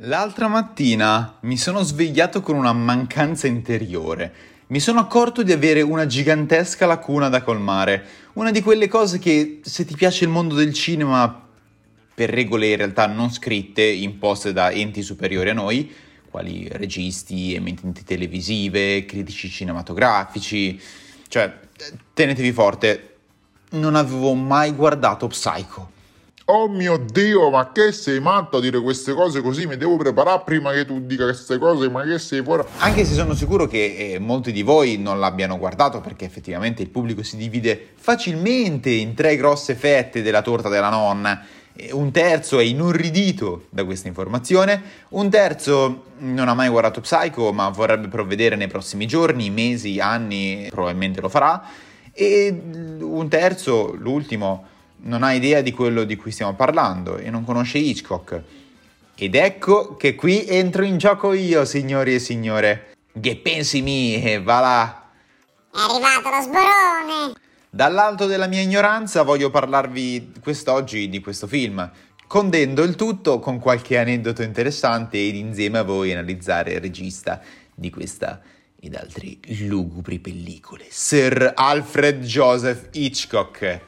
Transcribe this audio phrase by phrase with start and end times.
[0.00, 4.30] L'altra mattina mi sono svegliato con una mancanza interiore.
[4.66, 8.04] Mi sono accorto di avere una gigantesca lacuna da colmare.
[8.34, 11.48] Una di quelle cose che, se ti piace il mondo del cinema,
[12.14, 15.90] per regole in realtà non scritte, imposte da enti superiori a noi,
[16.28, 20.78] quali registi, emittenti televisive, critici cinematografici,
[21.26, 21.58] cioè,
[22.12, 23.16] tenetevi forte,
[23.70, 25.95] non avevo mai guardato Psycho.
[26.48, 29.66] Oh mio Dio, ma che sei matto a dire queste cose così?
[29.66, 32.62] Mi devo preparare prima che tu dica queste cose, ma che sei fuori?
[32.78, 36.88] Anche se sono sicuro che eh, molti di voi non l'abbiano guardato perché effettivamente il
[36.88, 41.44] pubblico si divide facilmente in tre grosse fette della torta della nonna.
[41.90, 47.70] Un terzo è inorridito da questa informazione, un terzo non ha mai guardato Psycho ma
[47.70, 51.60] vorrebbe provvedere nei prossimi giorni, mesi, anni, probabilmente lo farà,
[52.12, 52.56] e
[53.00, 57.78] un terzo, l'ultimo, non ha idea di quello di cui stiamo parlando e non conosce
[57.78, 58.42] Hitchcock.
[59.14, 62.94] Ed ecco che qui entro in gioco io, signori e signore.
[63.18, 65.10] Che pensi mi, va là.
[65.72, 67.32] È arrivato lo sborone.
[67.70, 71.90] Dall'alto della mia ignoranza voglio parlarvi quest'oggi di questo film,
[72.26, 77.40] condendo il tutto con qualche aneddoto interessante ed insieme a voi analizzare il regista
[77.74, 78.40] di questa
[78.78, 83.80] ed altre lugubri pellicole, Sir Alfred Joseph Hitchcock.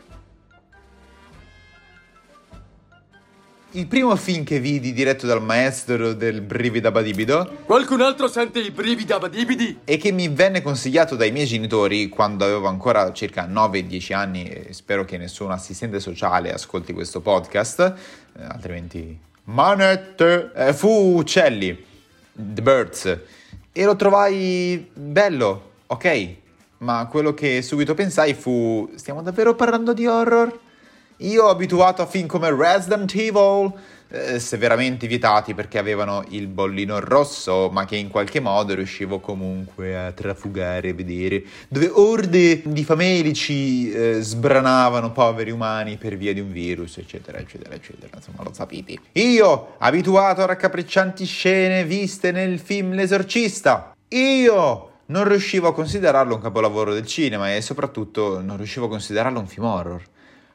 [3.72, 8.70] Il primo film che vidi diretto dal maestro del brivido abadibido Qualcun altro sente i
[8.70, 9.80] brividi abadibidi?
[9.84, 14.72] e che mi venne consigliato dai miei genitori quando avevo ancora circa 9-10 anni e
[14.72, 17.80] spero che nessun assistente sociale ascolti questo podcast,
[18.38, 21.84] eh, altrimenti manette, eh, fu Uccelli,
[22.32, 23.18] The Birds,
[23.70, 26.28] e lo trovai bello, ok,
[26.78, 30.58] ma quello che subito pensai fu stiamo davvero parlando di horror?
[31.22, 33.72] Io abituato a film come Resident Evil,
[34.10, 39.98] eh, severamente vietati perché avevano il bollino rosso, ma che in qualche modo riuscivo comunque
[39.98, 46.38] a trafugare e vedere, dove orde di famelici eh, sbranavano poveri umani per via di
[46.38, 48.10] un virus, eccetera, eccetera, eccetera.
[48.14, 48.98] Insomma, lo sapete.
[49.14, 56.40] Io, abituato a raccapriccianti scene viste nel film L'esorcista, io non riuscivo a considerarlo un
[56.40, 60.02] capolavoro del cinema e soprattutto non riuscivo a considerarlo un film horror.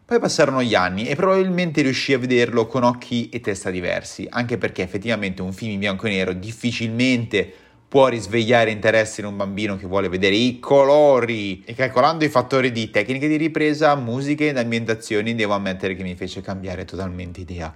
[0.05, 4.57] Poi passarono gli anni e probabilmente riuscii a vederlo con occhi e testa diversi, anche
[4.57, 7.49] perché effettivamente un film in bianco e nero difficilmente
[7.87, 11.63] può risvegliare interesse in un bambino che vuole vedere i colori.
[11.63, 16.15] E calcolando i fattori di tecniche di ripresa, musiche ed ambientazioni, devo ammettere che mi
[16.15, 17.73] fece cambiare totalmente idea.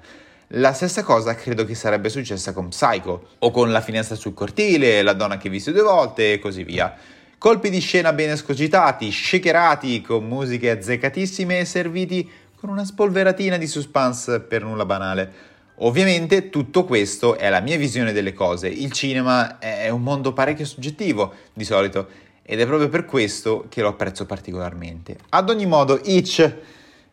[0.51, 5.01] La stessa cosa credo che sarebbe successa con Psycho, o con La finestra sul cortile,
[5.01, 6.93] La donna che visse due volte e così via.
[7.39, 13.67] Colpi di scena ben escogitati, shakerati con musiche azzeccatissime e serviti con una spolveratina di
[13.67, 15.31] suspense per nulla banale.
[15.75, 18.69] Ovviamente tutto questo è la mia visione delle cose.
[18.69, 22.07] Il cinema è un mondo parecchio soggettivo di solito
[22.41, 25.15] ed è proprio per questo che lo apprezzo particolarmente.
[25.29, 26.41] Ad ogni modo, Itch,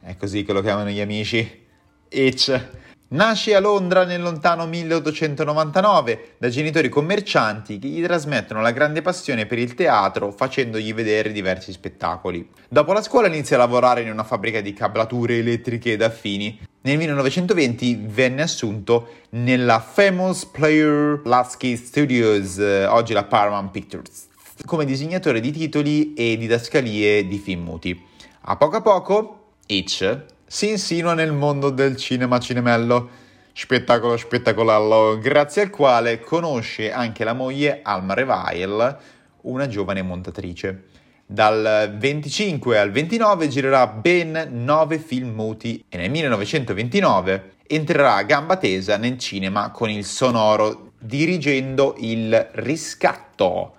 [0.00, 1.66] è così che lo chiamano gli amici,
[2.08, 2.68] Itch,
[3.06, 9.44] Nasce a Londra nel lontano 1899 da genitori commercianti che gli trasmettono la grande passione
[9.44, 12.48] per il teatro facendogli vedere diversi spettacoli.
[12.66, 16.58] Dopo la scuola inizia a lavorare in una fabbrica di cablature elettriche ed affini.
[16.80, 24.28] Nel 1920 venne assunto nella Famous Player Lasky Studios, eh, oggi la Paramount Pictures,
[24.64, 28.02] come disegnatore di titoli e didascalie di film muti.
[28.46, 33.08] A poco a poco, Hitch si insinua nel mondo del cinema cinemello,
[33.52, 38.96] spettacolo spettacolallo, grazie al quale conosce anche la moglie Alma Revail,
[39.40, 40.84] una giovane montatrice.
[41.26, 48.56] Dal 25 al 29 girerà ben 9 film muti e nel 1929 entrerà a gamba
[48.56, 53.74] tesa nel cinema con il sonoro dirigendo il riscatto.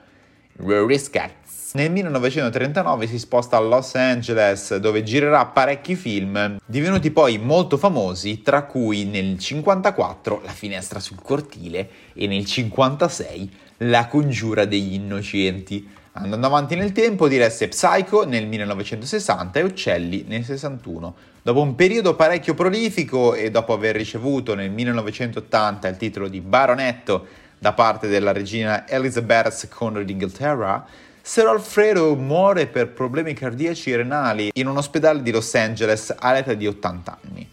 [0.57, 1.45] Riscatto
[1.75, 8.41] nel 1939 si sposta a Los Angeles dove girerà parecchi film, divenuti poi molto famosi,
[8.41, 15.85] tra cui nel 1954 La finestra sul cortile e nel 1956 La congiura degli innocenti.
[16.13, 21.15] Andando avanti nel tempo diresse Psycho nel 1960 e Uccelli nel 61.
[21.41, 27.27] Dopo un periodo parecchio prolifico e dopo aver ricevuto nel 1980 il titolo di baronetto
[27.57, 30.85] da parte della regina Elizabeth II d'Inghilterra,
[31.21, 36.53] Sir Alfredo muore per problemi cardiaci e renali in un ospedale di Los Angeles all'età
[36.53, 37.49] di 80 anni.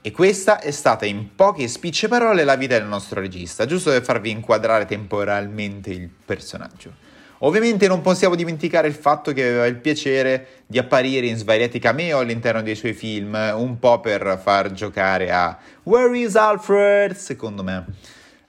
[0.00, 4.02] E questa è stata in poche spicce parole la vita del nostro regista, giusto per
[4.02, 7.08] farvi inquadrare temporalmente il personaggio.
[7.42, 12.18] Ovviamente non possiamo dimenticare il fatto che aveva il piacere di apparire in svariati cameo
[12.18, 17.14] all'interno dei suoi film, un po' per far giocare a Where is Alfred?
[17.14, 17.84] Secondo me.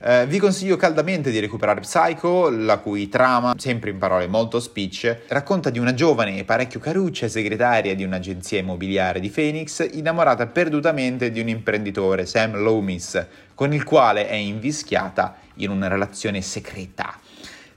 [0.03, 5.25] Eh, vi consiglio caldamente di recuperare Psycho, la cui trama, sempre in parole molto spicce,
[5.27, 11.29] racconta di una giovane e parecchio caruccia segretaria di un'agenzia immobiliare di Phoenix, innamorata perdutamente
[11.29, 17.13] di un imprenditore, Sam Loomis, con il quale è invischiata in una relazione segreta.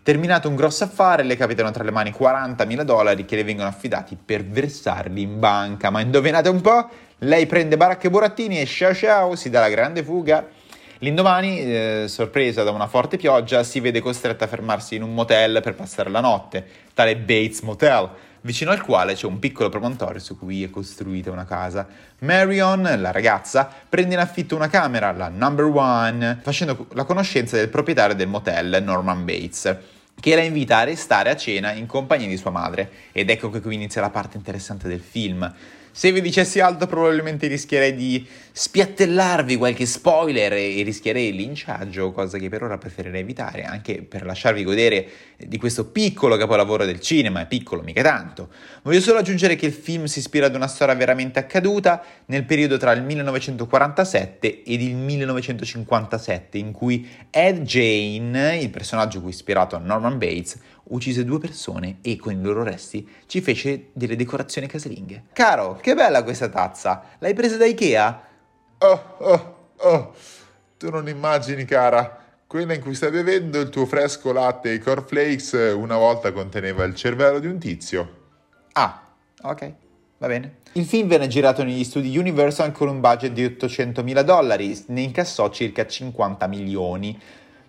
[0.03, 4.17] Terminato un grosso affare, le capitano tra le mani 40.000 dollari che le vengono affidati
[4.23, 5.91] per versarli in banca.
[5.91, 6.89] Ma indovinate un po'?
[7.19, 10.63] Lei prende baracche e burattini e ciao ciao si dà la grande fuga.
[10.99, 15.61] L'indomani, eh, sorpresa da una forte pioggia, si vede costretta a fermarsi in un motel
[15.63, 18.09] per passare la notte, tale Bates Motel,
[18.43, 21.87] vicino al quale c'è un piccolo promontorio su cui è costruita una casa.
[22.21, 27.69] Marion, la ragazza, prende in affitto una camera, la Number One, facendo la conoscenza del
[27.69, 29.79] proprietario del motel, Norman Bates
[30.21, 32.91] che la invita a restare a cena in compagnia di sua madre.
[33.13, 35.53] Ed ecco che qui inizia la parte interessante del film.
[35.97, 42.37] Se vi dicessi altro probabilmente rischierei di spiattellarvi qualche spoiler e rischierei il linciaggio, cosa
[42.37, 45.07] che per ora preferirei evitare, anche per lasciarvi godere
[45.37, 48.49] di questo piccolo capolavoro del cinema, è piccolo mica tanto.
[48.83, 52.77] Voglio solo aggiungere che il film si ispira ad una storia veramente accaduta nel periodo
[52.77, 59.77] tra il 1947 ed il 1957, in cui Ed Jane, il personaggio cui è ispirato
[59.77, 60.59] a Norman Bates,
[60.89, 65.25] uccise due persone e con i loro resti ci fece delle decorazioni casalinghe.
[65.33, 67.03] Caro, che bella questa tazza!
[67.19, 68.23] L'hai presa da Ikea?
[68.79, 70.15] Oh, oh, oh,
[70.77, 72.19] tu non immagini, cara.
[72.47, 76.95] Quella in cui stai bevendo il tuo fresco latte e cornflakes una volta conteneva il
[76.95, 78.23] cervello di un tizio.
[78.73, 79.09] Ah,
[79.43, 79.73] ok,
[80.19, 80.57] va bene.
[80.73, 85.03] Il film venne girato negli studi Universal con un budget di 800 mila dollari, ne
[85.03, 87.19] incassò circa 50 milioni.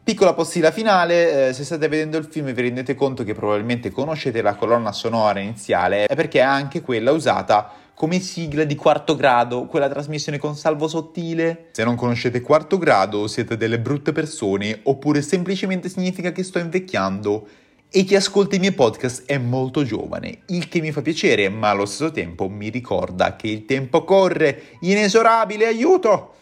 [0.05, 4.43] Piccola postilla finale, eh, se state vedendo il film vi rendete conto che probabilmente conoscete
[4.43, 9.65] la colonna sonora iniziale, è perché è anche quella usata come sigla di quarto grado,
[9.65, 11.69] quella trasmissione con salvo sottile.
[11.71, 17.47] Se non conoscete quarto grado siete delle brutte persone oppure semplicemente significa che sto invecchiando
[17.89, 21.71] e chi ascolta i miei podcast è molto giovane, il che mi fa piacere, ma
[21.71, 26.33] allo stesso tempo mi ricorda che il tempo corre, inesorabile, aiuto!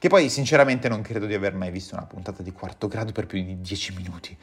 [0.00, 3.26] Che poi sinceramente non credo di aver mai visto una puntata di quarto grado per
[3.26, 4.36] più di 10 minuti.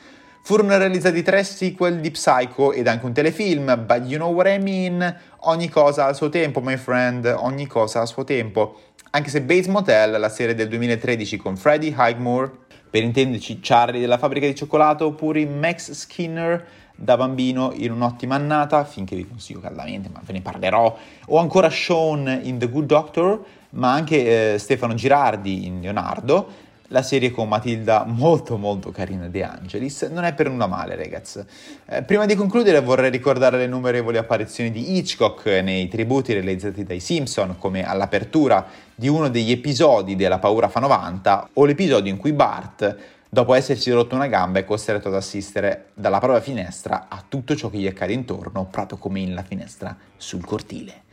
[0.43, 4.61] Furono realizzati tre sequel di Psycho ed anche un telefilm, but you know what I
[4.61, 5.17] mean?
[5.43, 8.81] Ogni cosa al suo tempo, my friend, ogni cosa al suo tempo.
[9.11, 12.51] Anche se Bates Motel, la serie del 2013 con Freddie Highmore,
[12.89, 16.67] per intenderci Charlie della fabbrica di cioccolato, oppure Max Skinner
[16.97, 20.97] da bambino in un'ottima annata, finché vi consiglio caldamente, ma ve ne parlerò,
[21.27, 27.01] o ancora Sean in The Good Doctor, ma anche eh, Stefano Girardi in Leonardo, la
[27.01, 31.43] serie con Matilda molto molto carina De Angelis, non è per nulla male ragazzi.
[31.87, 36.99] Eh, prima di concludere vorrei ricordare le innumerevoli apparizioni di Hitchcock nei tributi realizzati dai
[36.99, 42.33] Simpson, come all'apertura di uno degli episodi della Paura fa 90 o l'episodio in cui
[42.33, 42.97] Bart
[43.27, 47.69] dopo essersi rotto una gamba è costretto ad assistere dalla propria finestra a tutto ciò
[47.69, 51.03] che gli accade intorno, proprio come in la finestra sul cortile.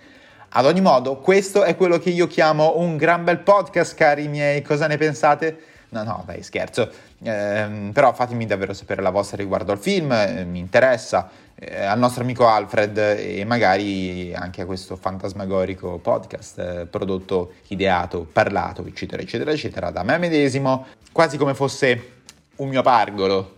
[0.55, 4.61] Ad ogni modo, questo è quello che io chiamo un gran bel podcast, cari miei.
[4.61, 5.57] Cosa ne pensate?
[5.89, 6.91] No, no, dai, scherzo.
[7.23, 11.31] Eh, però fatemi davvero sapere la vostra riguardo al film, eh, mi interessa.
[11.55, 18.29] Eh, al nostro amico Alfred e magari anche a questo fantasmagorico podcast eh, prodotto, ideato,
[18.31, 22.11] parlato, eccetera, eccetera, eccetera, da me medesimo, quasi come fosse
[22.57, 23.57] un mio pargolo.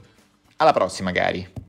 [0.58, 1.63] Alla prossima, cari.